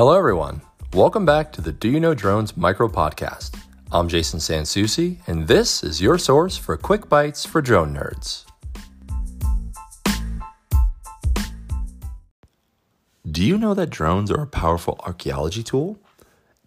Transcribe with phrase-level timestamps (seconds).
[0.00, 0.62] Hello, everyone.
[0.94, 3.60] Welcome back to the Do You Know Drones micro podcast.
[3.92, 8.46] I'm Jason Sansusi, and this is your source for quick bites for drone nerds.
[13.30, 15.98] Do you know that drones are a powerful archaeology tool?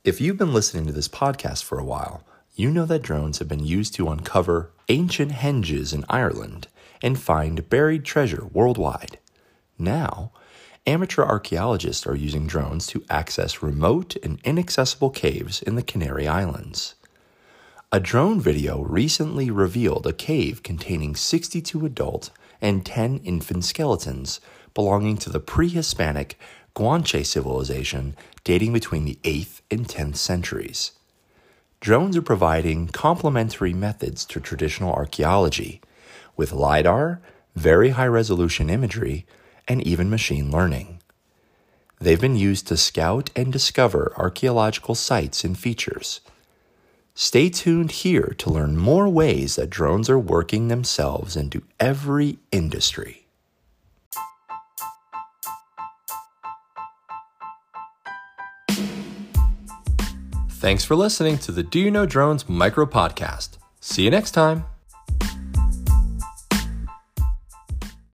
[0.04, 2.24] If you've been listening to this podcast for a while,
[2.54, 6.68] you know that drones have been used to uncover ancient henges in Ireland
[7.02, 9.18] and find buried treasure worldwide.
[9.80, 10.34] Now,
[10.86, 16.96] amateur archaeologists are using drones to access remote and inaccessible caves in the Canary Islands.
[17.92, 24.42] A drone video recently revealed a cave containing 62 adult and 10 infant skeletons
[24.74, 26.38] belonging to the pre Hispanic
[26.76, 30.94] Guanche civilization dating between the 8th and 10th centuries.
[31.80, 35.82] Drones are providing complementary methods to traditional archaeology
[36.36, 37.22] with LIDAR,
[37.56, 39.26] very high resolution imagery,
[39.68, 41.02] and even machine learning.
[42.00, 46.20] They've been used to scout and discover archaeological sites and features.
[47.16, 53.24] Stay tuned here to learn more ways that drones are working themselves into every industry.
[60.50, 63.58] Thanks for listening to the Do You Know Drones micro podcast.
[63.82, 64.66] See you next time.